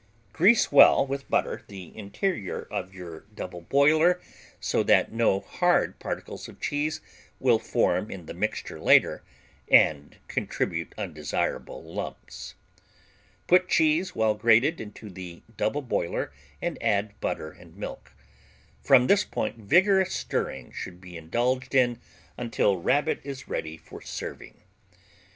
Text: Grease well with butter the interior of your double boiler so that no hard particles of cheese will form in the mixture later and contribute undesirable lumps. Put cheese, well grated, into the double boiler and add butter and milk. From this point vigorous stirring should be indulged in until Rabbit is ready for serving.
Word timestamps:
Grease 0.33 0.71
well 0.71 1.05
with 1.05 1.29
butter 1.29 1.63
the 1.67 1.95
interior 1.95 2.63
of 2.71 2.91
your 2.91 3.19
double 3.35 3.61
boiler 3.61 4.19
so 4.59 4.81
that 4.81 5.11
no 5.11 5.41
hard 5.41 5.99
particles 5.99 6.47
of 6.47 6.59
cheese 6.59 7.01
will 7.39 7.59
form 7.59 8.09
in 8.09 8.25
the 8.25 8.33
mixture 8.33 8.79
later 8.79 9.21
and 9.69 10.17
contribute 10.27 10.95
undesirable 10.97 11.83
lumps. 11.83 12.55
Put 13.45 13.69
cheese, 13.69 14.15
well 14.15 14.33
grated, 14.33 14.81
into 14.81 15.07
the 15.07 15.43
double 15.55 15.83
boiler 15.83 16.31
and 16.63 16.81
add 16.81 17.13
butter 17.19 17.51
and 17.51 17.77
milk. 17.77 18.13
From 18.81 19.05
this 19.05 19.23
point 19.23 19.57
vigorous 19.57 20.15
stirring 20.15 20.71
should 20.71 20.99
be 20.99 21.15
indulged 21.15 21.75
in 21.75 21.99
until 22.39 22.77
Rabbit 22.81 23.19
is 23.23 23.47
ready 23.47 23.77
for 23.77 24.01
serving. 24.01 24.63